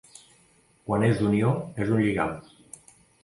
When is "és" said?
1.09-1.19, 1.85-1.93